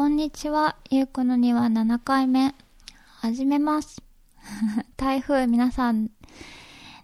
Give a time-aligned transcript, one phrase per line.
[0.00, 0.76] こんにちは。
[0.90, 2.54] ゆうこの庭7回目。
[3.18, 4.02] 始めます。
[4.96, 6.08] 台風皆さん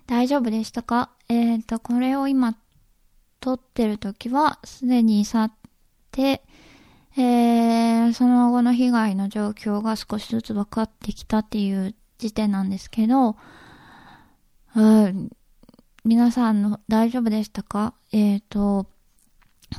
[0.07, 1.11] 大丈夫でしたか？
[1.29, 2.57] えっ、と、これを今
[3.41, 5.53] 撮ってる時はすでに去っ
[6.11, 6.43] て、
[7.19, 13.37] えー、その後の被害の状況が少しずつ分かってきたっていう時点なんですけど、
[14.75, 15.29] うん、
[16.07, 17.93] 皆さんの大丈夫でしたか？
[18.13, 18.87] えっ、と、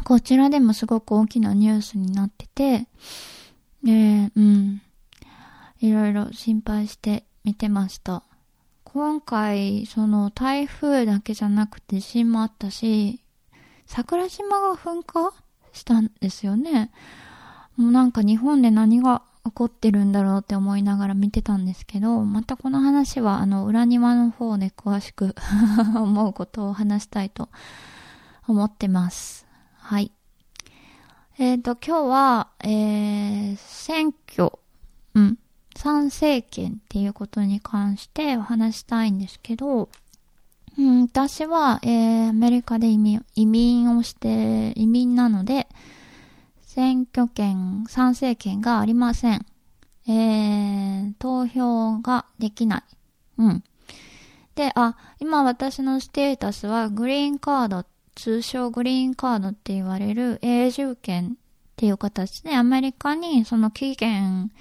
[0.04, 2.88] こちらでもすごく大きなニュースになってて、
[3.84, 4.82] で、うん。
[5.80, 8.24] いろいろ心配して見てました。
[8.84, 13.22] 今回、その台風だけじゃなくて地震もあったし、
[13.86, 15.34] 桜島が噴火
[15.72, 16.92] したんですよね。
[17.76, 25.36] もうなんか日本で何が起こってるんだろうって思いながら見てたんですけど、またこの話はあの裏庭の方で詳しく
[25.96, 27.50] 思うことを話したいと
[28.48, 29.47] 思ってます。
[29.88, 30.12] はい。
[31.40, 34.52] えっ、と、今日は、えー、選挙、
[35.14, 35.38] うん、
[35.78, 39.88] 参政権っていうことに関してお話したいんですけど、
[40.78, 45.70] うん、私は、えー、アメリカで移民、移民をして、移民なので、
[46.64, 49.46] 選挙権、参政権がありません。
[50.06, 52.84] えー、投票ができない。
[53.38, 53.64] うん。
[54.56, 57.86] で、あ、今私のステータスはグリーンカードっ、
[58.18, 64.52] 通称グリーンカードって言われる永住権っていう形でアメリカにその期限、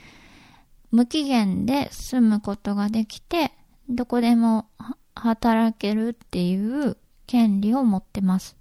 [0.91, 3.53] 無期限で住むことができて、
[3.89, 4.67] どこでも
[5.15, 8.57] 働けるっていう権利を持ってます。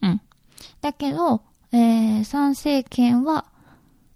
[0.00, 0.22] うん。
[0.80, 3.44] だけど、えー、参政権は、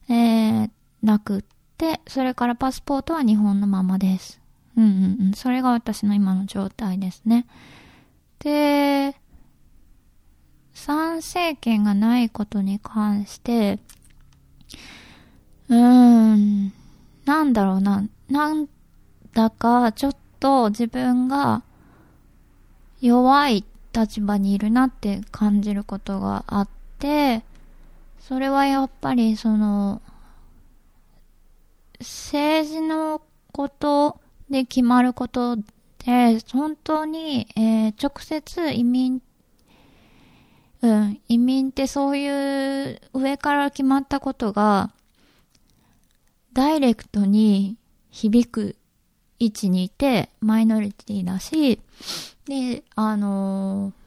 [0.08, 0.70] えー、
[1.02, 1.44] なくっ
[1.76, 4.40] て、それからパスポートは日本のままです。
[4.78, 5.32] うんうんうん。
[5.34, 7.46] それが私の今の状態ですね。
[8.38, 9.14] で、
[10.74, 13.78] 参政権がないことに関して、
[15.68, 16.72] うーん、
[17.24, 18.68] なんだろうな、なん
[19.32, 21.62] だかちょっと自分が
[23.00, 23.64] 弱い
[23.94, 26.68] 立場にいるなって感じることがあっ
[26.98, 27.44] て、
[28.18, 30.02] それはやっぱりその、
[32.00, 34.18] 政治のこと
[34.50, 35.62] で決まることで、
[36.52, 39.22] 本当に、えー直接移民
[40.84, 44.90] うん、移民ってそういう上から決まったことが、
[46.52, 47.76] ダイレクトに
[48.10, 48.76] 響く
[49.38, 51.80] 位置にいて、マイノリティだし、
[52.46, 54.04] で、あのー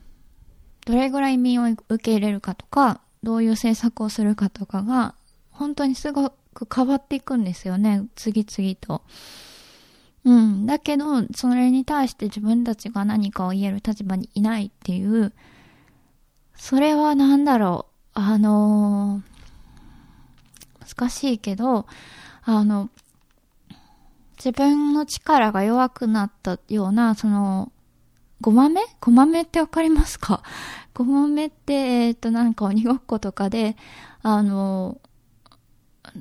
[0.88, 5.16] どれぐらい移民を受け入れるかとか、どういう政策をするかとかが、
[5.52, 9.02] 本当にすごく変わっていくんですよね、次々と。
[10.24, 10.66] うん。
[10.66, 11.06] だけど、
[11.36, 15.34] それに対して自分たちが何かを言える立場にいないっていう、
[16.58, 17.86] それはなんだろ
[18.16, 18.20] う。
[18.20, 19.38] あのー
[21.00, 21.86] 難しいけど、
[22.44, 22.90] あの、
[24.38, 27.72] 自分の力が弱くなったような、その、
[28.42, 28.82] ごまめ？
[29.02, 30.42] ごまめってわかりますか？
[30.96, 33.76] ごまめって、えっ、と、なんか鬼ごっことかで、
[34.24, 35.00] あの、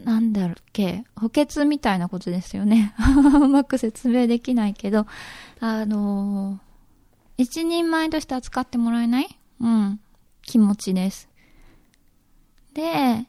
[0.04, 2.92] なんだろっけ、補欠みたいなことですよね。
[3.40, 5.06] うまく説明できないけど、
[5.60, 6.58] あの、
[7.38, 9.38] 一人前として扱ってもらえない？
[9.60, 10.00] うん。
[10.46, 11.28] 気持ちです。
[12.72, 13.26] で、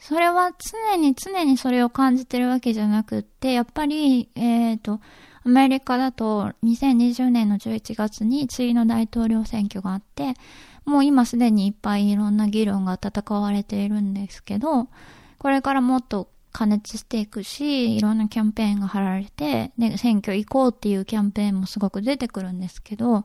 [0.00, 0.52] それは
[0.90, 5.00] 常に常にそれを感じてるわけじゃなくって、やっぱり、えっ、と、
[5.44, 10.34] アメリカだと2020年の11月に次の大統領選挙があって、
[10.84, 14.88] もう今すでにいっぱいいろんな議論が戦われているんですけど、
[15.38, 23.24] これからもっと加熱していくし、いろんなキャンペーンが張られて、で、選挙行こうっていうキャンペーンもすごく出てくるんですけど、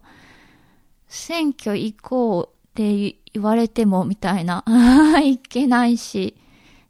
[1.07, 4.63] 選挙行こうって言われてもみたいな、
[5.23, 6.35] いけないし、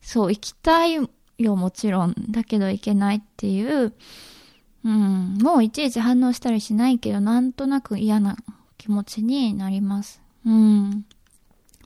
[0.01, 0.95] そう、行きたい
[1.37, 3.93] よもちろん、だけど行けないっていう、
[4.83, 8.35] うん、もういちいち反応したりしないけど、なんとなく嫌な
[8.77, 10.21] 気持ちになります。
[10.45, 11.05] うん。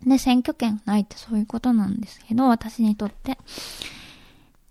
[0.04, 3.38] で、選挙権ないってそういうことなんですけど、私にとって。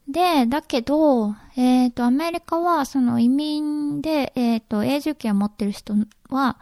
[0.09, 5.94] で、だけど、えっ、と、アメリカは、その移民で、えっ、と、永住権を持ってる人
[6.31, 6.59] は、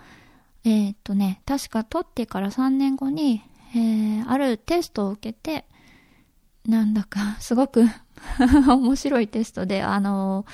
[0.64, 3.42] えっ、とね、確か取ってから3年後に、
[3.74, 5.64] えー、あるテストを受けて、
[6.66, 7.84] なんだか、 すごく
[8.68, 10.44] 面白いテストで、あの、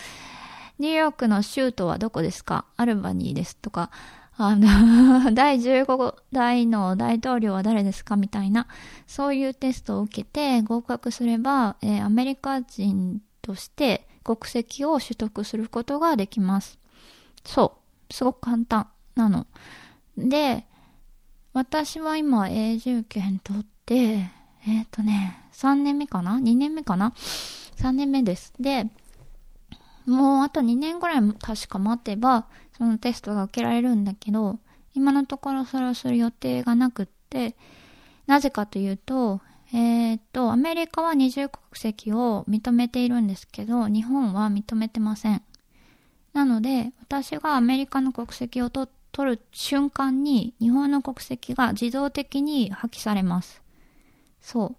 [0.78, 2.64] ニューヨークの州都はどこですか？
[2.76, 3.90] アルバニーですとか、
[4.36, 8.66] あの、 第15代の大統領は誰ですかみたいな、
[9.06, 16.78] そういうテストを受けて合格すれば、えーアメリカ人として国籍を取得することができます。
[17.44, 17.78] そ
[18.10, 18.12] う。
[18.12, 19.46] すごく簡単なの。
[20.16, 20.64] で、
[21.52, 23.94] 私は今永住権取って、
[24.66, 27.12] えっ、ー、とね、3年目かな ?2 年目かな
[27.76, 28.52] ?3 年目です。
[28.58, 28.86] で、
[30.06, 32.46] もうあと2年ぐらい確か待てば、
[32.76, 34.58] そのテストが受けられるんだけど、
[34.94, 37.56] 今のところそれをする予定がなくって、
[38.26, 39.40] なぜかというと、
[39.72, 45.42] えっ、ー、と、アメリカは二重国籍を認めているんですけど、日本は認めてません。
[46.32, 53.62] なので、私がアメリカの国籍を取っ取る瞬間に、日本の国籍が自動的に破棄されます。
[54.40, 54.74] そ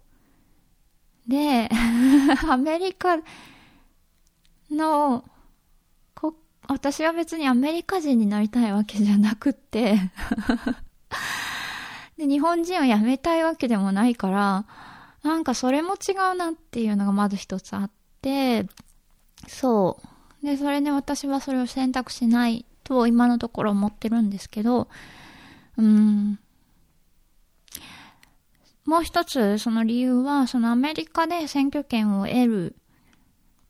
[1.26, 1.30] う。
[1.30, 1.70] で、
[2.46, 3.16] アメリカ
[4.70, 5.24] の、
[6.68, 9.96] 私は別にアメリカ人になりたいわけじゃなくって
[12.18, 14.66] で、日本人を辞めたいわけでもないから、
[15.22, 17.90] なんかそれも違うなっていうのがまず一つあっ
[18.20, 18.66] て、
[19.48, 19.98] そ
[20.42, 20.44] う。
[20.46, 24.88] で、それで私はそれを選択しないと今のところ思ってるんですけど、
[25.76, 26.38] うん。
[28.84, 32.76] もう一つその理由は、そのアメリカで選挙権を得る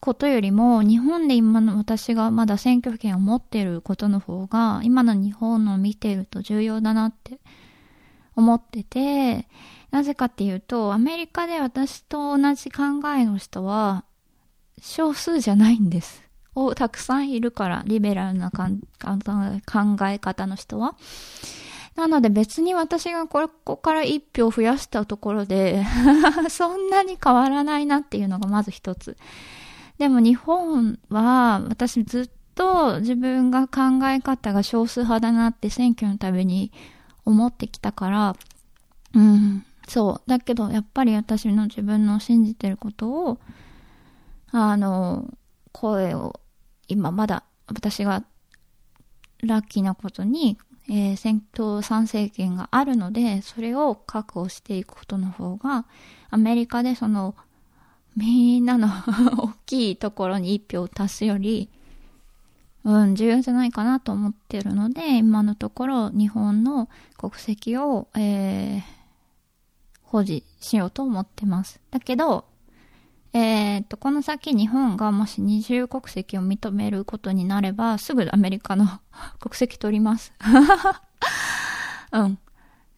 [0.01, 7.41] ことよりも、日本で今の私がまだ選挙権を持っていることの方が、今の日本の見てると重要だなって
[8.37, 9.49] 思ってて、
[9.91, 12.83] なぜかっていうと、アメリカで私と同じ考
[13.17, 14.05] えの人は、
[14.83, 16.26] 少数じゃないんです。
[16.57, 18.67] をたくさんいるから、リベラルな考
[20.09, 20.97] え方の人は。
[21.95, 25.83] なので別に私がここから一票増やしたところで
[26.51, 29.17] そんなに変わらないなっていうのがまず一つ。
[29.97, 36.71] でも日本は私ずっと自分が考え方が少数派だなって選挙のたびに
[37.25, 38.37] 思ってきたから、
[39.15, 40.31] うん、そう。
[40.31, 43.39] だけど、やっぱり私の自分の信じてることを、
[44.51, 45.33] あの、
[45.73, 46.41] 声を、
[46.89, 48.25] 今まだ私が
[49.43, 55.87] ラッキーなことに、えー、戦闘参政権があるので、それを確保していくことの方が、
[56.31, 57.35] アメリカでその、
[58.17, 58.89] みんなの
[59.37, 61.69] 大きいところに一票を足すより、
[62.85, 68.83] うん、重要じゃないかなと思ってるので、今のところ日本の国籍を、えー、
[70.05, 71.81] 保持しようと思ってます。
[71.91, 72.47] だけど、
[73.37, 78.87] えー、っと、この先日本がもし二重国籍を認めることになれば、すぐアメリカの
[79.41, 80.33] 国籍取ります。
[82.13, 82.39] うん。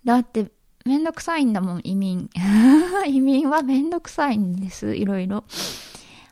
[0.05, 0.53] だって、
[0.85, 2.31] めんどくさいんだもん、移民。
[3.09, 5.43] 移民はめんどくさいんです、いろいろ。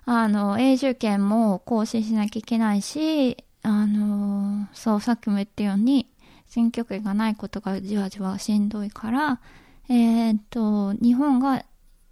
[0.04, 6.08] あの、永住権も更新しなきゃいけないし、あの、そう、さっきも言ったように、
[6.46, 9.40] 選挙権がないことがじわじわしんどいから、
[9.88, 11.64] えー、っと、日本が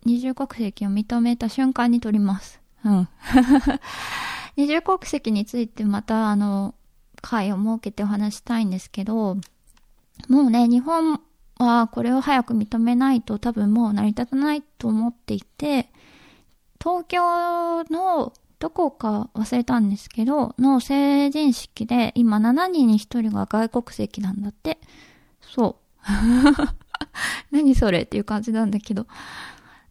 [0.04, 2.60] 二重国籍を認めた瞬間に取ります。
[2.84, 3.08] うん。
[4.56, 6.74] 二重国籍についてまた、あの、
[7.22, 9.38] 会を設けてお話したいんですけど、
[10.28, 11.20] もうね、日本
[11.58, 15.90] はこれを早く認めないと多分もう成り立たないと思っていて、
[16.80, 24.78] 東京のどこか忘れたんですけど、の成人式で今7人に1人が外国籍なんだって。
[25.40, 26.10] そう。
[27.50, 29.06] 何それっていう感じなんだけど。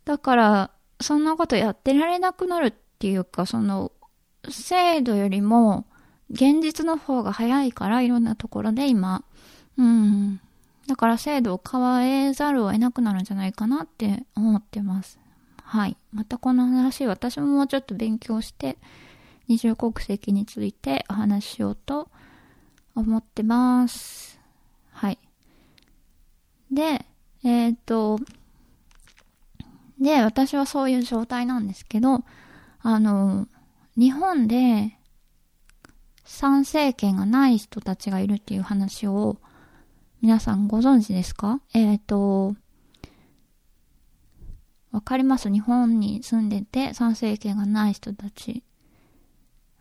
[0.05, 0.71] だから、
[1.01, 3.91] そんなことやってられなくなるっていうか、その、
[4.49, 5.85] 制度よりも、
[6.29, 9.23] 現実の方が早いから、いろんなところで今。
[9.77, 10.39] うん。
[10.87, 15.19] だから制度を変えざるを得なくなるんじゃないかなって思ってます。
[15.57, 15.97] はい。
[16.11, 18.77] またこの話、私ももうちょっと勉強して、
[19.47, 22.09] 二重国籍についてお話ししようと
[22.95, 24.39] 思ってます。
[24.91, 25.19] はい。
[26.71, 27.05] で、
[27.43, 28.19] えっ、ー、と、
[30.03, 32.23] で、私はそういう状態なんですけど、
[32.81, 33.47] あの、
[33.97, 34.97] 日本で
[36.25, 39.37] 参政権がない人たちがいるっていう話を
[40.21, 41.61] 皆さんご存知ですか？
[41.73, 42.55] えっ、ー、と、
[44.91, 45.49] わかります？
[45.49, 48.63] 日本に住んでて参政権がない人たち。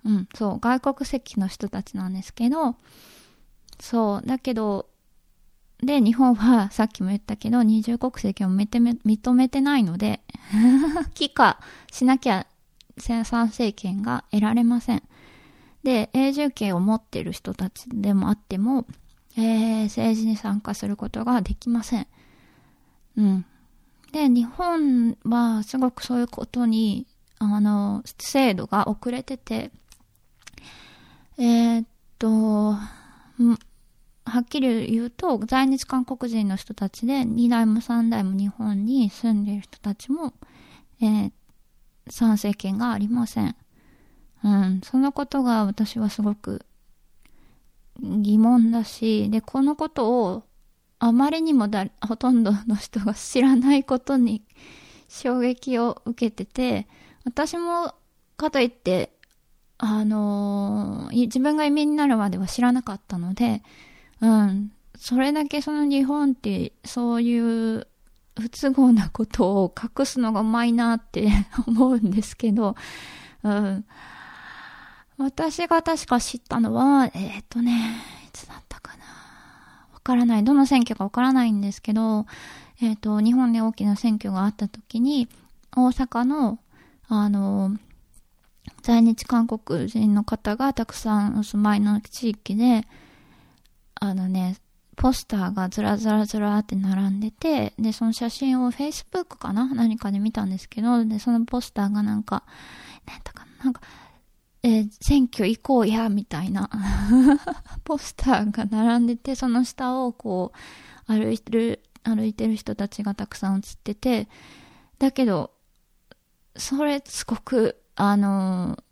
[0.04, 2.76] うん、そう、外国籍の人たちなんですけど、
[3.80, 4.88] そう、だけど、
[5.82, 10.20] で、日本はさっきも言ったけど、二重国籍を認めてないので、
[11.14, 11.60] 帰化
[11.90, 12.46] しなきゃ
[12.98, 15.02] 参政権が得られません。
[15.82, 18.86] で、永住権を持っている人たちでもあっても、
[19.36, 22.06] えー、政治に参加することができません。
[23.16, 23.44] うん。
[24.12, 27.06] で、日本はすごくそういうことに、
[27.40, 29.72] あの、制度が遅れてて、
[31.38, 31.86] えー、っ
[32.20, 32.76] と、
[34.24, 40.32] はっきり言うと、在日韓国人の人たちで、2代も3代も日本に住んでいる人たちも、
[41.00, 41.32] えー、
[42.08, 43.56] 参政権がありません。
[44.44, 46.64] うん、そのことが私はすごく
[48.00, 50.44] 疑問だし、で、このことを
[50.98, 54.44] あまりにもだほとんどの人が知らないことに
[55.08, 56.88] 衝撃を受けてて、
[57.24, 57.94] 私も
[58.36, 59.12] かといって、
[59.78, 63.62] あのー、自分が移民になるまでは知らなかったので、
[64.22, 67.88] うん、それだけその日本ってそういう
[68.40, 71.28] 不都合なことを隠すのがうまいなって
[71.66, 72.76] 思うんですけど、
[73.42, 73.84] うん。
[75.18, 79.04] 私が確か知ったのは、えっ、とね、いつだったかな。
[79.92, 80.44] わからない。
[80.44, 82.26] どの選挙かわからないんですけど、
[82.80, 85.28] えっ、と、日本で大きな選挙があった時に、
[85.76, 86.58] 大阪の、
[87.08, 87.76] あの、
[88.82, 92.86] 在日韓国人の方がたくさんお住まいの地域で、
[94.04, 94.56] あのね、
[94.96, 99.72] ポスターがずらずらずらって並んでて、で、その写真を Facebook かな？
[99.72, 102.42] 何かで見たんですけど、で、そのポスターがなんか、
[103.06, 103.80] なんとかな、んか、
[104.64, 106.68] えー、選挙行こうや、みたいな。
[107.84, 110.50] ポスターが並んでて、その下をこ
[111.06, 114.28] う、歩いてる、歩いてる人たちがたくさん写ってて、
[114.98, 115.52] だけど、
[116.56, 118.82] それすごく、あの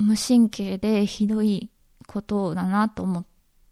[0.00, 1.70] ー、無神経でひどい
[2.06, 3.24] ことだなと思っ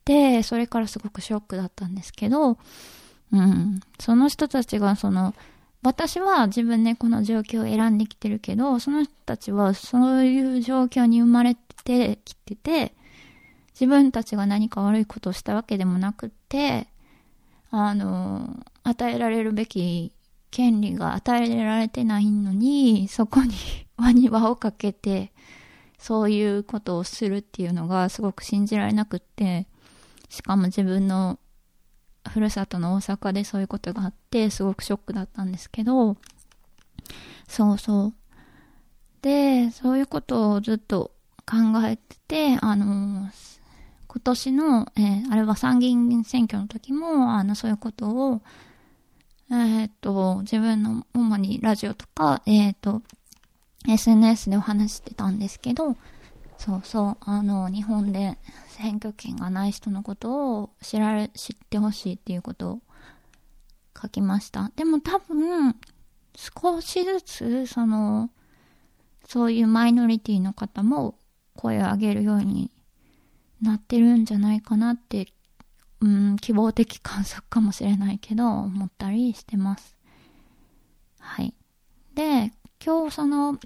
[0.09, 2.57] て、それからすごくショックだったんですけど、
[3.31, 5.35] うん、その人たちがその、
[5.83, 12.95] 私は自分でこの状況を選んできてるけど、その人たちはそういう状況に生まれてきてて、
[13.75, 16.89] 自分たちが何か悪いことをしたわけでもなくって、
[17.71, 20.13] あの、与えられるべき
[20.51, 23.53] 権利が与えられてないのに、そこに
[23.99, 25.33] 輪に輪をかけて、
[25.99, 29.67] そういうことをするっていうのがすごく信じられなくって、
[30.29, 31.39] しかも自分の
[32.29, 36.17] ふるさとの大阪でそういうことがあって、すごくショックだったんですけど、
[37.49, 38.15] そうそう。
[39.23, 41.13] で、そういうことをずっと
[41.47, 43.31] 考えてて、あの、
[44.07, 48.43] 今年の、えー、あれは参議院選挙の時も、あの、そういうことを、
[49.51, 53.03] えー、っと、自分の主にラジオとか、えー、っと、
[53.89, 55.97] SNS でお話してたんですけど、
[56.59, 58.37] そうそう、あの、日本で
[58.79, 62.81] 選挙権がない人のことを知られ、知ってほしいっていうことを
[64.01, 64.71] 書きました。
[64.77, 65.75] でも多分、
[66.37, 68.31] 少しずつ、その、
[69.27, 71.19] そういうマイノリティの方も
[71.57, 72.71] 声を上げるように
[73.61, 75.27] なってるんじゃないかなって、
[76.01, 79.97] うん、希望的観測かもしれないけど、思ったりしてます。
[81.19, 81.53] はい。
[82.15, 82.53] で、
[82.85, 83.59] 今日その、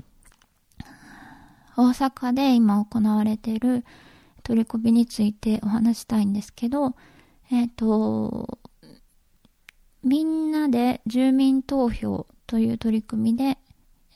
[1.76, 3.84] 大阪で今行われている
[4.42, 6.94] 取り組みについてお話したいんですけど、
[7.50, 8.58] えっ、ー、と、
[10.02, 13.58] みんなで住民投票という取り組みで、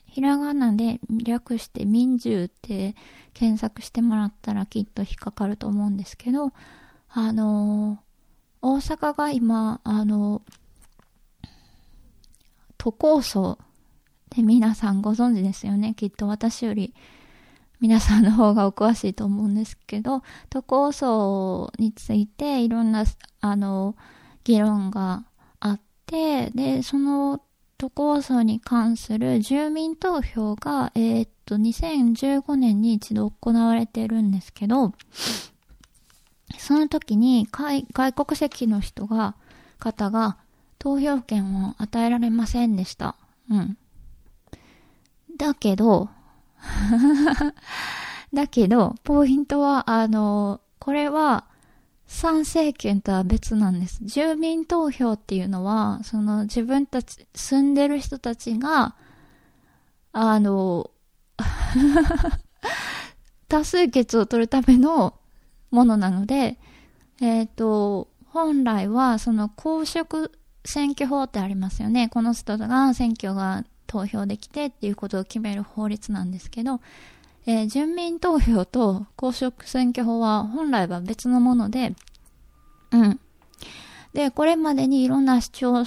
[0.05, 2.95] ひらがなで略して民住って
[3.33, 6.51] 検索してもらったらきっと引っかかると思うんですけど、
[7.09, 7.99] あの
[8.61, 10.41] 大阪が今、あの
[12.77, 13.57] 都構想
[14.29, 15.93] で皆さんご存知ですよね。
[15.95, 16.93] きっと私より
[17.79, 23.05] 皆さんの方がお詳しいと思うんですけど、都構想についていろんな、
[23.41, 23.95] あの、
[24.43, 25.25] 議論が
[25.59, 27.41] あって、で、その
[27.77, 34.93] 都構想に関する住民投票が、えー、っと、2015年に一度行われてるんですけど、
[36.57, 39.35] その時に外国籍の人が、
[39.77, 40.37] 方が
[40.79, 43.15] 投票権を与えられませんでした。
[43.49, 43.77] うん。
[45.37, 46.09] だけど、
[48.33, 51.45] だけど、ポイントは、あの、これは、
[52.07, 53.99] 参政権とは別なんです。
[54.03, 58.95] 住民投票っていうのは、その自分たち、住んでる人たちが、
[60.13, 60.89] あの、
[63.49, 65.15] 多数決を取るための
[65.69, 66.57] ものなので、
[67.19, 70.31] えっ、ー、と、本来は、その公職
[70.63, 72.09] 選挙法ってありますよね。
[72.09, 76.81] この人が選挙が投票できてっていうことを決める法律なんですけど、
[77.45, 81.95] えー、住民投票と公職選挙法は本来は別のもので、
[82.91, 83.19] うん。
[84.13, 85.85] で、これまでにいろんな市町村、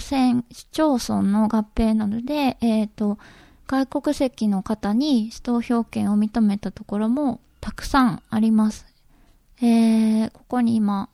[0.51, 3.19] 市町村の合併などで、えっ、ー、と、
[3.67, 8.87] 外国籍の方に投票権を認めたところもたくさんあります。
[9.63, 11.09] えー、ここに今、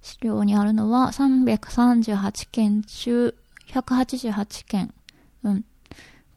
[0.00, 3.34] 資料にあるのは338件中
[3.68, 4.94] 188件。
[5.42, 5.64] うん。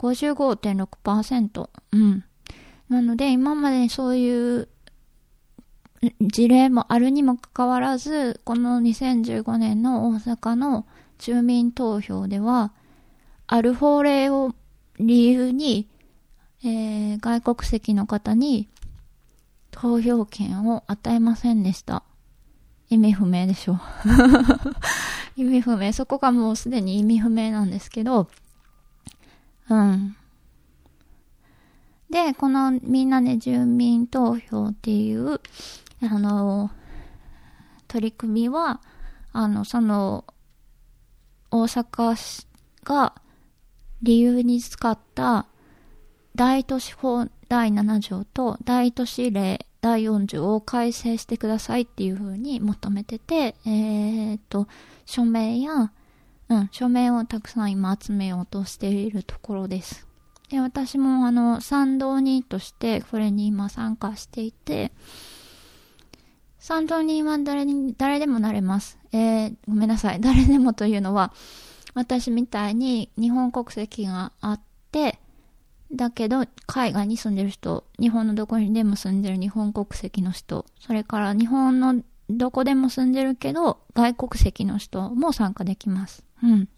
[0.01, 1.69] 55.6%。
[1.91, 2.23] うん。
[2.89, 4.67] なので、今までそういう
[6.19, 10.87] 事例もあるにもかかわらず、この2015年の大阪の
[11.19, 12.73] 住民投票では、
[13.45, 14.55] ある法令を
[14.99, 15.87] 理由に、
[16.63, 18.69] えー、外国籍の方に
[19.69, 22.03] 投票権を与えませんでした。
[22.89, 23.79] 意味不明でしょ
[25.37, 25.93] 意味不明。
[25.93, 28.27] そこがもうすでに意味不明なんですけど、
[29.71, 30.17] うん。
[32.09, 35.39] で、このみんなで住民投票っていう、
[36.01, 36.69] あの、
[37.87, 38.81] 取り組みは、
[39.31, 40.25] あの、その、
[41.51, 42.47] 大阪市
[42.83, 43.13] が
[44.01, 45.47] 理由に使った
[46.35, 54.67] 大都市法第7条と大都市例第4条を改正してくださいっていうふうに求めてて、えー、っと、
[55.05, 55.91] 署名や、
[56.51, 60.05] うん、署名をたくさん今集めようとしているところです。
[60.49, 64.91] で、私もあの、賛同人としてこれに今参加していて、
[66.59, 68.99] 賛同人は誰に、誰でもなれます。
[69.13, 70.19] えー、ごめんなさい。
[70.21, 71.31] 誰でもというのは、
[71.93, 75.19] 私みたいに日本国籍があって、
[75.93, 82.01] だけど、海外に住んでる人、日本のどこにでも住んでる日本国籍の人、それから日本の
[82.37, 86.23] どこでも住んでるけど、外国籍の人も参加できます。
[86.43, 86.69] うん。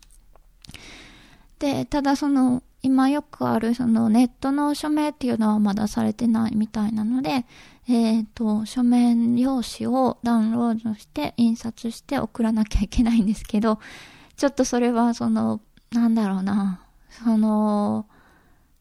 [1.59, 7.45] で、ただその、今よくあるそのネットの署名っていうのはまだされてないみたいなので、
[7.87, 13.79] えっ、ー、と、書面用紙をダウンロードして印刷して送らなきゃいけないんですけど、
[14.35, 18.05] ちょっとそれはその、なんだろうな、その、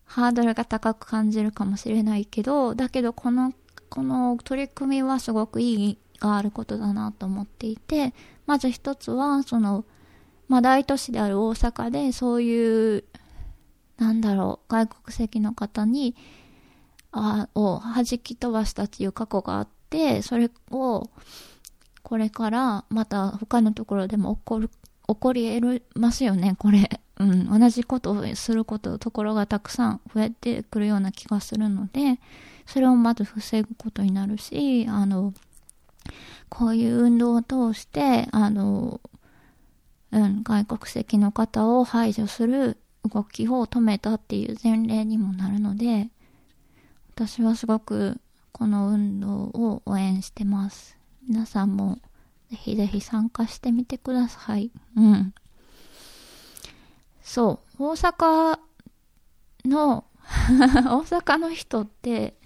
[0.05, 3.53] ハードルが高く感じるかもしれないけど、だけどこの、
[3.89, 8.15] この取り組みはすごく意義があることだなと思っていて、
[8.47, 9.85] まず一つは、その、
[10.49, 13.05] まあ大都市である大阪でそういう、
[13.99, 16.15] なんだろう、外国籍の方に、
[17.11, 21.11] あを弾き飛ばしたっていう過去があって、それを、
[22.03, 24.69] これからまた他のところでも起こる、
[25.09, 27.01] 起こり得ますよね、これ。
[27.19, 32.19] うん、同じことをすること、ところがたくさん増えてくるような気がするので、
[32.67, 35.35] それをまず防ぐことになるし、あの、
[36.49, 39.01] こういう運動を通して、あの、
[40.11, 42.77] うん、外国籍の方を排除する
[43.11, 46.09] 動きを止めたっていう前例にもなるので、
[47.15, 48.21] 私はすごく
[48.53, 50.97] この運動を応援してます。
[51.29, 51.99] 皆さんも
[52.51, 54.71] ぜひぜひ参加してみてください。
[54.97, 55.35] うん。
[57.23, 58.59] そう、大阪
[59.65, 62.37] の 大阪の人って、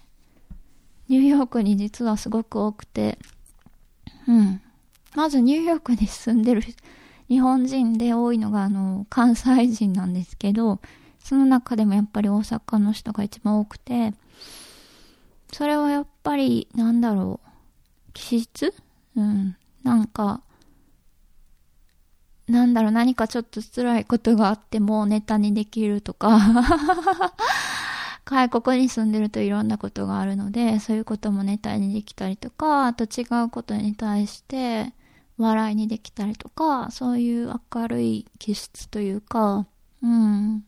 [1.09, 3.19] ニューヨークに実はすごく多くて、
[4.29, 4.61] うん。
[5.15, 6.63] まずニューヨークに住んでる
[7.29, 10.81] 日本人で多いのが、あの、関西人なんですけど、
[11.19, 14.15] その中でもやっぱり大阪の人が一番多くて、
[15.53, 17.49] それはやっぱり、なんだろう、
[18.13, 18.75] 気質？
[19.17, 19.57] うん。
[19.83, 20.43] なんか、
[22.49, 26.39] なんだろう、何かちょっと辛いことがあってもネタにできるとか
[28.27, 34.93] 外国に住んでるといろんなことがあるので、そういうこともネタにできたりとか、あと違うことに対して
[35.39, 39.67] 笑いにできたりとか、そういう明るい気質というか、
[40.03, 40.65] うん、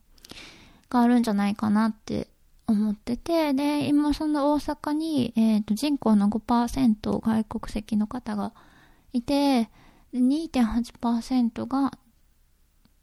[0.88, 2.28] があるんじゃないかなって
[2.68, 8.52] 思ってて、で、今その大阪に、えっ、ー、と、人口の5%外国籍の方が
[9.12, 9.68] いて、
[10.14, 11.92] 2.8%が、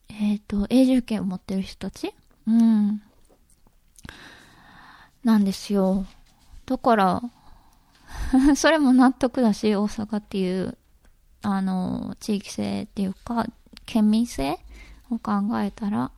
[0.09, 2.13] えっ、ー、と、永住権を持ってる人たち
[2.47, 3.01] うん。
[5.25, 6.05] なんですよ。
[6.67, 7.21] だから、
[8.55, 10.77] それも納得だし、大阪っていう、
[11.41, 13.47] あの、地域性っていうか、
[13.87, 14.59] 県民性
[15.09, 16.11] を考えたら、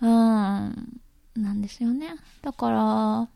[0.00, 2.16] うん、なんですよね。
[2.40, 3.28] だから、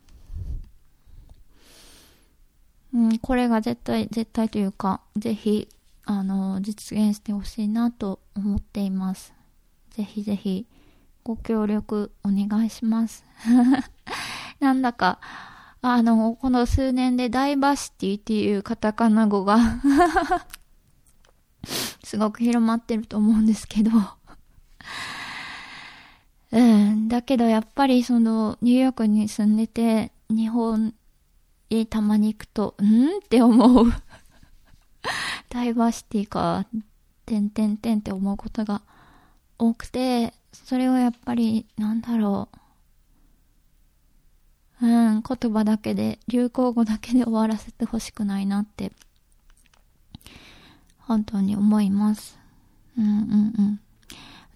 [2.95, 5.69] うん、これが絶対、絶対というか、ぜひ、
[6.05, 9.35] あの、実現してほしいなと思っています。
[9.91, 10.67] ぜひぜひ、
[11.23, 13.27] ご協力お願いします。
[14.61, 15.19] なんだか、
[15.83, 19.59] あの、この数年でダイバーシティっていうカタカナ語が
[22.05, 23.91] すごく広まってると思うんですけど。
[26.53, 30.95] うん、だけどやっぱりその、ニューヨークに住んでて、日本
[31.71, 33.19] へたまに行くと、ん？
[33.25, 33.87] って思う。
[35.49, 36.67] ダイバーシティか、
[37.25, 38.83] てんてんてんって思うことが
[39.59, 42.60] 多くて、それをやっぱり、なんだろう。
[44.83, 48.93] うん、言葉だけで、流行語だけで終わらせてほしくないなって、
[50.99, 52.39] 本当に思います。
[52.99, 53.81] うんうんうん。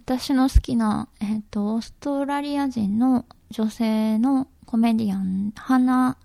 [0.04, 6.16] 私の好きな、えっ、ー、と、オーストラリア人の女性のコメディアン、ハナ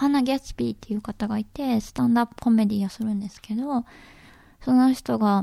[0.00, 3.84] ハナ・ギャツピーっていう方がいて、スタンダップコメディをするんですけど、
[4.62, 5.42] その人が、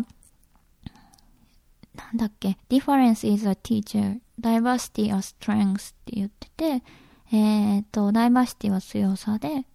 [1.93, 6.83] なんだっけ、difference is a teacher, diversity a strength って言ってて、
[7.31, 9.65] えっ、と、ダイバーシティは強さで、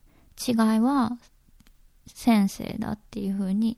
[0.47, 1.19] 違いは
[2.07, 3.77] 先生だっていう風に、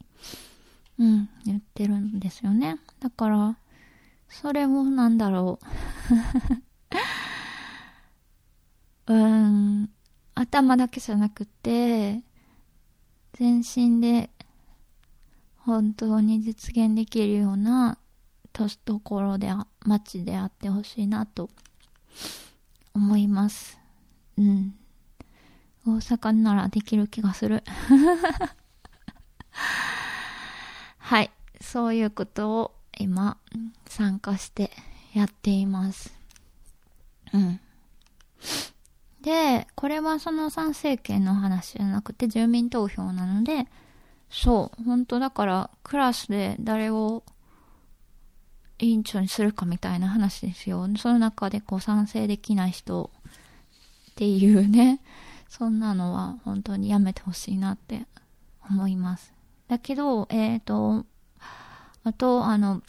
[0.99, 2.79] うん、言ってるんですよね。
[3.01, 3.59] だから、
[4.29, 5.59] それもなんだろ
[9.07, 9.91] う うん、
[10.35, 12.23] 頭だけじゃなくて、
[13.33, 14.31] 全身で
[15.59, 17.99] 本当に実現できるような
[18.53, 19.53] ところで、
[19.85, 21.51] 街であってほしいなと
[22.95, 23.79] 思います。
[24.39, 24.75] うん。
[25.87, 27.63] 大阪ならできる気がする。
[30.99, 31.31] はい。
[31.61, 33.37] そういうことを今
[33.87, 34.71] 参加して
[35.13, 36.15] やっています。
[37.33, 37.61] うん。
[39.21, 43.67] で、これはその参政権の話じゃなくて住民投票なので、
[44.31, 47.23] そう、本当だからクラスで誰を
[48.85, 50.87] 委員長にするかみたいな話ですよ。
[50.97, 53.11] その中でこう賛成できない人
[54.11, 55.01] っていうね、
[55.49, 58.07] そんなのは本当にやめてほしいなって
[58.69, 59.33] 思います。
[59.69, 61.07] だけど、えっ、ー、と、
[62.05, 62.83] あと、あの、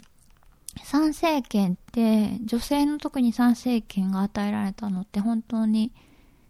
[0.83, 5.93] 参政権って女性の特に参政権が与えられたのって本当に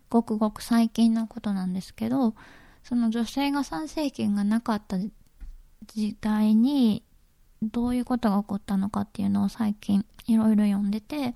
[0.10, 2.34] ごくごく最近のことなんですけど
[2.84, 4.98] その女性が参政権がなかった
[5.88, 7.04] 時代に
[7.62, 11.36] どういうことが起こったのかっていうのを最近いろいろ読んでて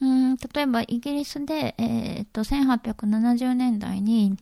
[0.00, 4.36] うん例えばイギリスで、えー、っと1870年代に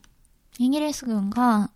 [0.59, 1.71] イギリス軍が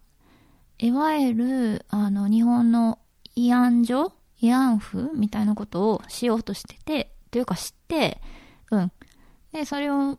[0.79, 2.99] いわゆるあの日本の
[3.35, 8.19] 慰安所慰安婦みたいなことをしようとしてて、というか知って、
[8.71, 8.91] うん。
[9.53, 10.17] で、それを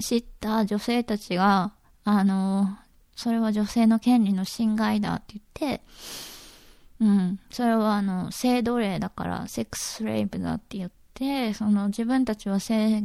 [0.00, 1.72] 知った女性たちが、
[2.04, 2.78] あの、
[3.16, 5.82] それは女性の権利の侵害だって言って、
[7.00, 13.04] うん、それはあの、性奴隷だから、セックススレイブだって言って、その自分たちは性、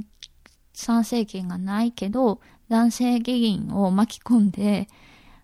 [0.73, 4.87] 参政権がないけど、男性議員を巻き込んで、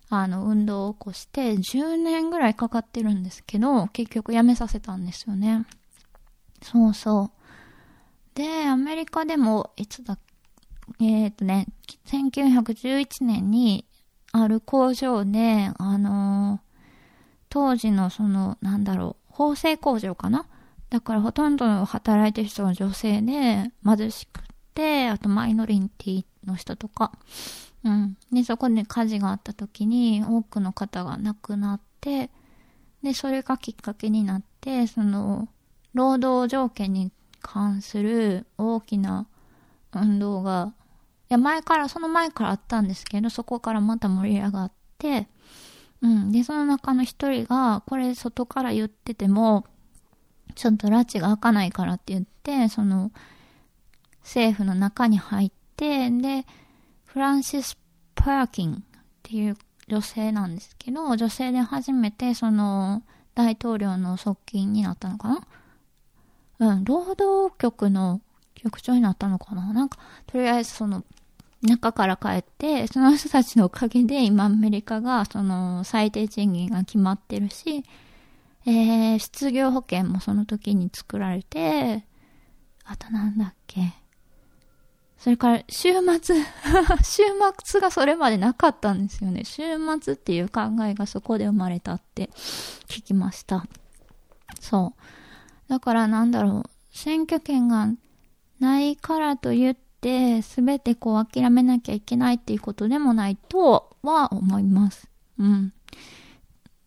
[0.09, 5.65] あの、運動を起こして、10年ぐらいかかってるんですけど、結局やめさせたんですよね。
[6.63, 7.31] そうそ
[8.33, 8.35] う。
[8.35, 10.17] で、アメリカでも、いつだ
[10.99, 11.67] えっ、ー、とね、
[12.07, 13.85] 1911年に、
[14.31, 16.68] ある工場で、あのー、
[17.49, 20.45] 当時のその、なんだろう、縫製工場かな？
[20.89, 24.41] だからほとんど働いてる人が女性で、貧しく
[24.73, 27.11] て、あとマイノリティの人とか、
[27.83, 28.17] うん。
[28.31, 32.29] で、そこで火事があった時に多くの方が亡くなって、
[33.03, 35.47] で、それがきっかけになって、その、
[35.93, 39.27] 労働条件に関する大きな
[39.93, 40.73] 運動が、
[41.29, 45.27] いや、前から、その前からあったんですけど、そこからまた盛り上がって、
[46.01, 46.31] うん。
[46.31, 49.65] で、その中の一人が、これ外から言ってても、
[50.55, 53.11] ちょっと拉致が開かないからって言って、その、
[54.21, 56.45] 政府の中に入って、で、
[57.05, 57.77] フランシス・
[58.15, 58.77] パーキンっ
[59.23, 59.57] ていう
[59.87, 63.01] 女性なんですけど、女性で初めてその
[63.33, 65.41] 大統領の側近になったのかな？
[66.59, 68.21] うん、労働局の
[68.53, 69.73] 局長になったのかな？
[69.73, 71.03] なんか、とりあえずその、
[71.61, 77.83] 中から帰って、その人たちのおかげで今アメリカがその最低賃金が決まってるし、
[78.65, 82.05] えー、失業保険もその時に作られて、
[82.85, 83.93] あとなんだっけ。
[85.17, 85.89] それから週
[86.21, 86.35] 末
[87.03, 87.23] 週
[87.67, 89.43] 末がそれまでなかったんですよね。
[89.43, 89.63] 週
[90.01, 92.29] 末っていう考えがそこで生まれたって
[92.87, 93.65] 聞きました。
[94.61, 95.69] そう。
[95.69, 97.89] だからなんだろう、選挙権が
[98.59, 99.88] ないからと言って、
[100.41, 105.09] すべてこう諦めなきゃいけないっていうことでもないとは思います。
[105.37, 105.73] うん。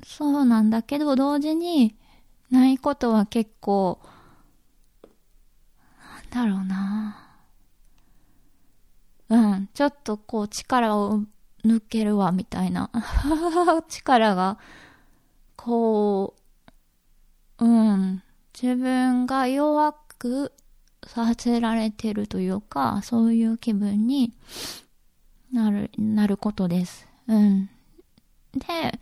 [0.04, 1.96] そうなんだけど、同時に、
[2.50, 4.00] ないことは結構、
[6.34, 7.18] なんだろうな
[9.28, 11.22] うん、ちょっとこう力を
[11.64, 12.90] 抜けるわ、みたいな。
[13.88, 14.58] 力が、
[15.56, 16.34] こ
[17.58, 18.22] う、うん、
[18.52, 20.52] 自分が弱く
[21.06, 24.32] させられてるというか、そういう気分に
[25.52, 27.06] なる、なることです。
[27.28, 27.66] うん。
[28.54, 28.98] で、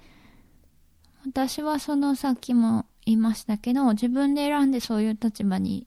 [1.26, 5.86] 私はそのさっきも言いましたけど、自分で選んでそういう立場に、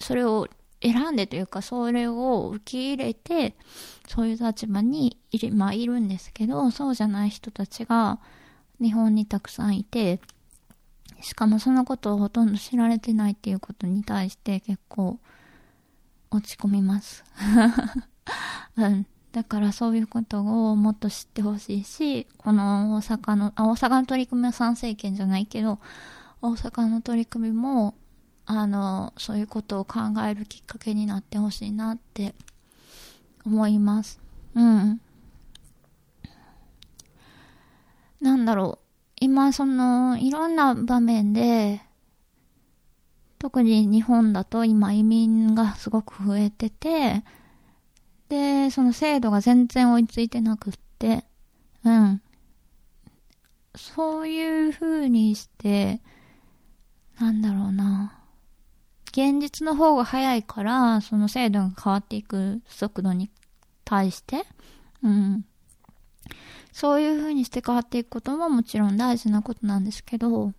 [0.00, 0.48] それを
[0.82, 3.56] 選んでというか、それを受け入れて、
[4.08, 8.18] そういう立場にいる、まあ、いるんですけど、そうじゃない人たちが
[8.80, 10.20] 日本にたくさんいて、
[11.20, 15.18] しかもそのことをほとんど知られてないっていうことに対して結構
[16.34, 17.24] 落ち込みます。
[18.76, 19.06] うん。
[19.32, 25.78] だからそういうことをもっと知ってほしいし、この大阪の、あ、大阪の取り組みは参政権じゃないけど、
[26.40, 27.94] 大阪の取り組みも
[28.46, 32.34] あの、そういうことを考えるきっかけになってほしいなって
[33.46, 34.20] 思います。
[34.54, 35.00] うん。
[38.20, 38.86] なんだろう。
[39.20, 41.80] 今、その、いろんな場面で、
[43.44, 47.24] 特に日本だと今移民がすごく増えてて、
[48.30, 51.26] で、その精度が全然追いついてなくって、
[51.84, 52.22] うん。
[53.76, 56.00] そういう風にして、
[57.20, 58.18] なんだろうな。
[59.08, 63.30] 現実の方が早いから、その精度が変わっていく速度に
[63.84, 64.46] 対して、
[65.02, 65.44] うん。
[66.72, 70.54] そういう風にして変わっていくことももちろん大事なことなんですけど、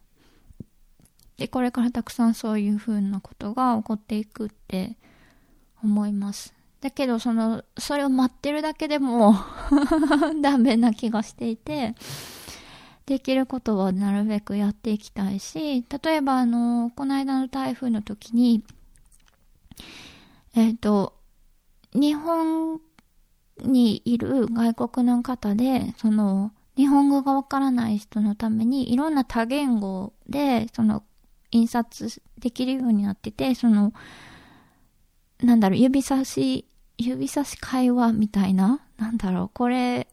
[1.37, 4.97] で、これからたくさんそういう風なことが起こっていくって
[5.83, 6.53] 思います。
[6.81, 9.35] だけど、その、それを待ってるだけでも
[10.41, 11.95] ダメな気がしていて、
[13.05, 18.63] できることはなるべくやっていきたいし、例えばあの、この間の台風の時に、
[20.55, 21.13] えっ、ー、と、
[21.93, 22.79] 日本
[23.63, 31.03] にいる外国の方で、その、日本語がわからない人のためにいろんな多言語で、その、
[31.51, 33.93] 印刷できるようになってて、その、
[35.41, 36.65] なんだろう、指差し、
[36.97, 40.07] 指差し会話みたいな、なんだろう、これ、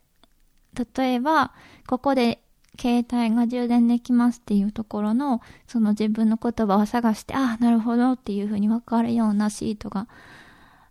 [0.96, 1.52] 例えば、
[1.86, 2.42] ここで
[2.80, 10.08] 携帯が充電できますっていうところの、その自分の言葉を探して、ああ、なるほどっていう風に分かるようなシートが、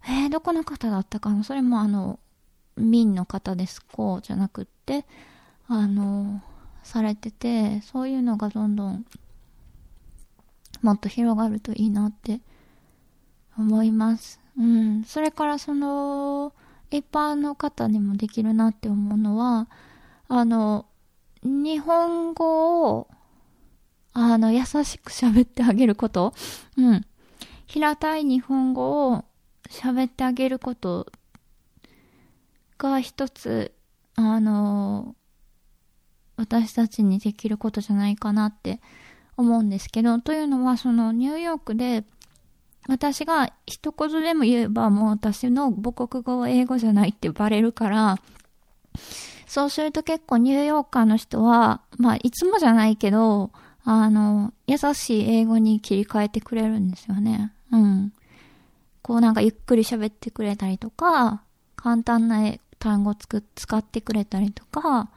[0.08, 1.43] えー、どこの方だったかな？
[1.43, 2.19] それもあの、
[2.77, 5.06] 民の方です、こうじゃなくって、
[5.67, 6.41] あの、
[6.84, 9.06] されてて、そういうのがどんどん
[10.81, 12.41] もっと広がるといいなって
[13.57, 14.39] 思います。
[14.57, 15.03] うん。
[15.03, 16.53] それからその、
[16.89, 19.67] 一般の方にもできるなって思うのは、
[20.27, 20.85] あの、
[21.43, 23.07] 日本語を、
[24.13, 26.33] あの、優しく喋ってあげること。
[26.77, 27.05] うん。
[27.65, 29.23] 平たい日本語を
[29.69, 31.11] 喋ってあげること
[32.77, 33.73] が一つ、
[34.15, 35.15] あの、
[36.35, 38.81] 私たちにできることじゃないかなって
[39.41, 42.06] 思うんですけど、というのは、そのニューヨークで、
[42.88, 48.17] 私が一言でも言えばもう私の母国語は英語じゃないってバレるから、
[49.45, 53.51] そうすると結構ニューヨーカーの人は、まあいつもじゃないけど、
[53.84, 57.54] あの、優しい英語に切り替えてくれるんですよね。
[57.71, 58.13] うん。
[59.01, 61.43] こうなんかゆっくり喋ってくれたりとか、
[61.75, 65.10] 簡単な単語つく使ってくれたりとか、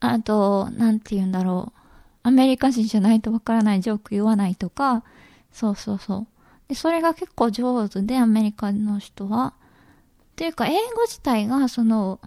[0.00, 1.79] あと、なんて言うんだろう。
[2.22, 5.04] アメリカ人じゃないとわからないジョーク言わないとか、
[5.52, 6.26] そうそうそう。
[6.68, 9.54] で、それが結構上手で、アメリカの人は。
[10.32, 12.20] っていうか、英語自体が、その、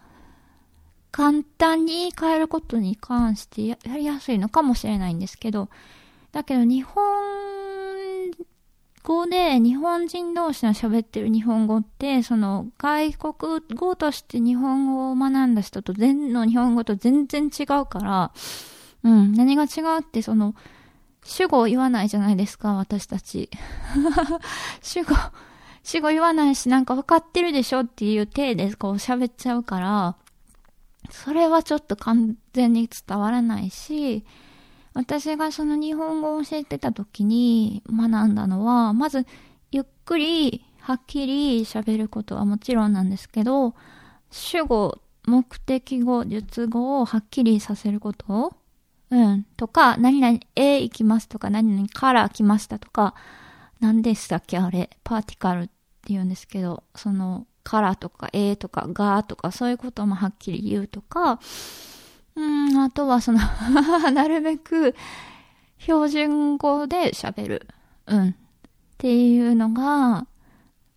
[1.13, 5.69] 簡単に言い換えることに関してやりやすいのかもしれないんですけど、
[6.31, 7.03] だけど日本
[9.03, 18.31] 語で日本人同士の喋ってる日本語って、その外国語として日本語を学んだ人と全の日本語と全然違うから、
[19.03, 19.33] うん。
[19.33, 20.55] 何が違うって、その、
[21.23, 23.49] 主語を言わないじゃないですか、私たち。
[24.81, 25.15] 主語、
[25.83, 30.15] 主語言わないし、なんか分かってるでしょっていう体でこう喋っちゃうから、
[31.09, 34.23] それはちょっと完全に伝わらないし、
[34.93, 39.25] 私がその日本語を教えてた時に学んだのは、まず、
[39.71, 43.73] ゆっくり、はっきり喋ることはもちろんなんですけど、
[44.31, 48.53] 主語、目的語、述語をはっきりさせること
[49.13, 49.43] うん。
[49.57, 53.13] とか、何々、A 行きますとか、何々から来ましたとか、
[53.79, 55.71] 何でしたっけあれ、パーティカルって
[56.07, 61.39] 言うんですけど、その、からとか、A とか、がとか、そういうこともはっきり言うとか、
[62.35, 63.39] うん、あとはその
[64.11, 64.95] なるべく
[65.77, 67.67] 標準語で喋る。
[68.07, 68.29] うん。
[68.29, 68.33] っ
[68.97, 70.25] ていうのが、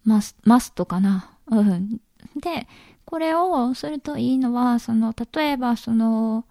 [0.04, 1.32] マス、マストかな。
[1.48, 2.00] うん。
[2.36, 2.66] で、
[3.04, 6.46] これをするといいのは、その、例えばその、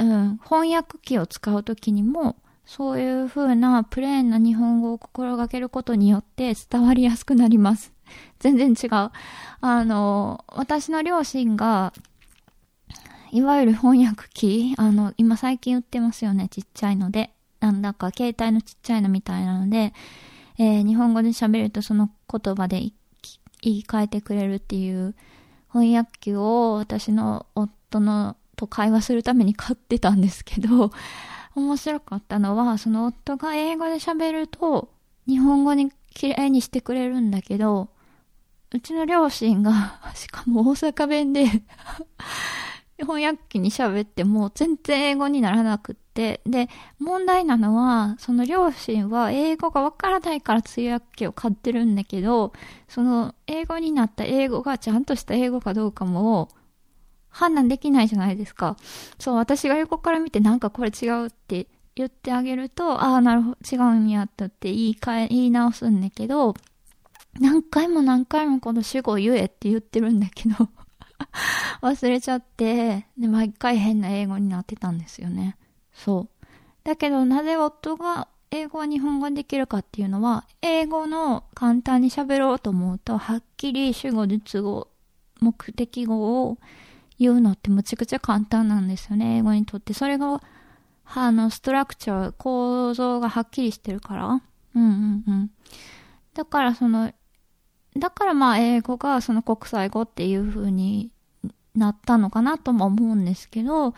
[0.00, 7.92] うん、翻訳機を使うときにも、そういう風なプレーンな日本語を心がけることによって伝わりやすくなります。
[8.40, 9.10] 全然違う。
[9.60, 11.92] あの、私の両親が、
[13.30, 17.32] いわゆる翻訳機、あの、今最近売ってますよね、ちっちゃいので。
[17.60, 19.92] なんだか携帯のちっちゃいのみたいなので、
[20.58, 22.80] えー、日本語で喋るとその言葉で
[23.60, 25.14] 言い換えてくれるっていう
[25.70, 30.90] 翻訳機を私の夫のと会話するために買ってたんですけど、
[31.56, 34.92] 面白かったのは、その夫が英語で喋ると、
[35.26, 37.88] 日本語に綺麗にしてくれるんだけど、
[38.72, 41.46] うちの両親が、 しかも大阪弁で
[43.00, 46.68] 翻訳機に喋っても全然英語にならなくって、で、
[46.98, 52.52] 問題なのは、その両親は英語がわからないから通訳機を買ってるんだけど、
[52.88, 56.50] その英語になった英語がちゃんとした英語かどうかも、
[57.30, 58.76] 判断できないじゃないですか。
[59.18, 66.54] そう、私が横から見てなんかこれ違うって言ってあげると、ああ、なるほど、違うんやったって言い換え、言い直すんだけど、
[67.38, 70.68] 何回も何回もこの主語言えって言ってるんだけど
[71.80, 75.56] 忘れちゃって、で、毎回変な英語になってたんですよね。
[75.92, 76.46] そう。
[76.84, 84.88] だけど、なぜ夫が英語は日本語にできるかっていうのは、英語の簡単に喋ろうと思うと、はっきり主語、述語、
[85.40, 86.58] 目的語を
[87.20, 89.92] 言うのってむちゃくちゃ簡単なんですよね、英語にとって。
[89.92, 90.42] それが、
[91.04, 94.26] あの、ストラクチャー、構造がはっきりしてるから。
[94.26, 94.42] うん
[94.74, 95.50] うんうん。
[96.32, 97.12] だからその、
[97.94, 101.10] だからまあ英語がその国際語っていう風に
[101.74, 103.94] なったのかなとも思うんですけど、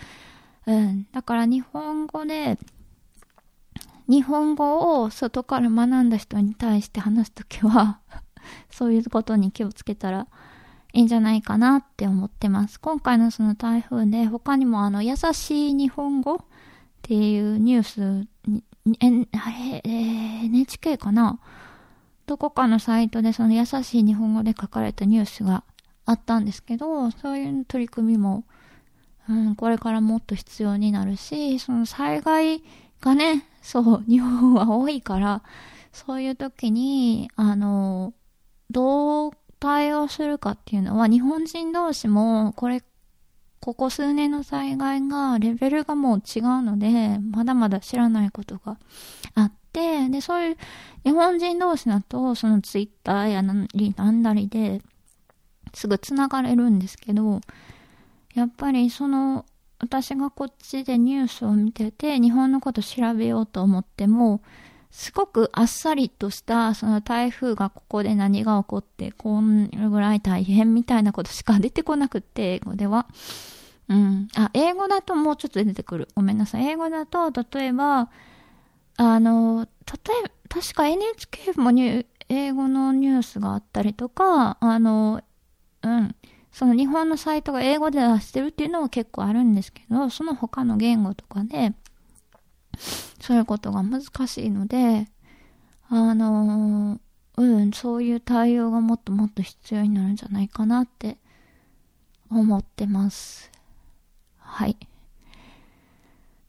[0.66, 1.06] うん。
[1.12, 2.58] だから日本語で、
[4.08, 8.00] 日本語を外から学んだ人に対して話すときは
[8.68, 10.26] そういうことに気をつけたら
[10.92, 12.78] いいんじゃないかなって思ってます。
[12.80, 16.38] 今回のその台風で他にもあの優しい日本語っ
[17.02, 18.62] ていうニュースに、
[19.00, 21.40] え、あれ、えー、NHK かな？
[22.26, 25.64] どこかのサイトでその優しい日本語で書かれたニュースが
[26.04, 28.44] あったんですけど、そういう取り組みも、
[29.28, 32.62] うん、これからもっと必要になるし、その災害
[33.00, 35.42] がね、そう、日本は多いから、
[35.92, 38.14] そういう時に、あの、
[38.70, 42.82] どう対応するかっていうのは、日本人同士も、これ、
[43.60, 48.76] ここ数年の災害が、レベルがもう違うので、まだまだ知らないことが
[49.36, 50.56] あって、で、そういう
[51.04, 54.82] 日本人同士だと、そのツイッターやなりなんなりで、
[55.74, 57.40] すぐ繋がれるんですけど、
[58.34, 59.46] やっぱりその、
[59.78, 64.40] 私がこっちでニュースを見てて、日本のこと調べようと思っても、
[64.92, 73.06] すごくあっさりとした、その台風がここで何が起こって、こんぐらい大変みたいなことしか出てこなくって、英語では。
[73.88, 74.28] うん。
[74.36, 76.08] あ、英語だともうちょっと出てくる。
[76.14, 76.66] ごめんなさい。
[76.66, 78.10] 英語だと、例えば、
[78.98, 85.22] あの、例えば、確か NHK もに英語のニュースがあったりとか、あの、
[85.82, 86.14] うん。
[86.52, 91.72] その日本のサイトが英語で出してるっていうのは結構あるんですけど、その他の言語とかで、
[93.20, 95.08] そういうことが難しいので、
[95.88, 96.98] あの
[97.36, 101.18] うん、そういう対応がもっともっと必要になるんじゃないかなって
[102.30, 103.50] 思ってます。
[104.38, 104.76] はい。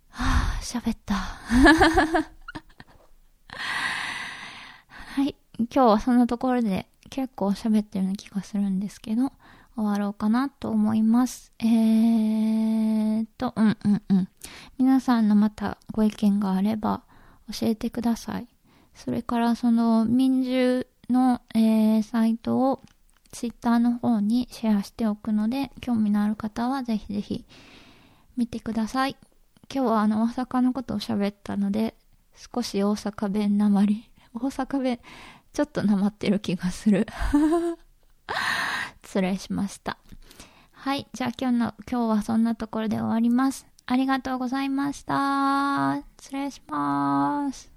[0.10, 1.16] はぁ、喋った。
[5.16, 5.36] はい。
[5.60, 9.32] 今日はそんなところで結構喋ってるような気がするんですけど、
[9.76, 11.52] 終わろうかなと思います。
[11.60, 14.28] えーと、うんうんうん。
[14.78, 17.04] 皆さんのまたご意見があれば
[17.52, 18.48] 教えてください。
[18.94, 22.82] それからその民衆の、えー、サイトを
[23.32, 27.46] ツイッターの方にシェアしておくので、興味のある方はぜひぜひ
[28.38, 29.18] 見てください。
[29.74, 31.96] 今日はあの大阪のことを喋ったので、
[32.36, 35.00] 少し大阪弁なまり、大阪弁
[35.52, 37.08] ちょっとなまってる気がする。
[39.14, 40.00] 失礼しました。
[40.72, 41.06] はい。
[41.14, 43.68] じゃあ今日の、今日はそんなところで終わります。
[43.86, 46.02] ありがとうございました。
[46.20, 47.73] 失礼します。